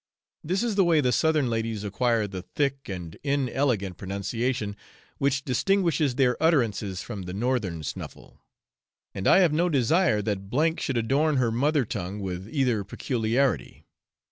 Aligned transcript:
This 0.43 0.63
is 0.63 0.73
the 0.73 0.83
way 0.83 0.99
the 0.99 1.11
southern 1.11 1.47
ladies 1.47 1.83
acquire 1.83 2.25
the 2.25 2.41
thick 2.41 2.89
and 2.89 3.15
inelegant 3.23 3.97
pronunciation 3.97 4.75
which 5.19 5.45
distinguishes 5.45 6.15
their 6.15 6.41
utterances 6.41 7.03
from 7.03 7.21
the 7.21 7.35
northern 7.35 7.83
snuffle; 7.83 8.39
and 9.13 9.27
I 9.27 9.41
have 9.41 9.53
no 9.53 9.69
desire 9.69 10.23
that 10.23 10.39
S 10.51 10.83
should 10.83 10.97
adorn 10.97 11.37
her 11.37 11.51
mother 11.51 11.85
tongue 11.85 12.19
with 12.19 12.49
either 12.51 12.83
peculiarity. 12.83 13.85